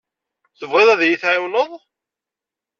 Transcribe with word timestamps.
Tebɣiḍ 0.59 0.89
ad 0.91 1.01
iyi-tɛiwneḍ? 1.03 1.71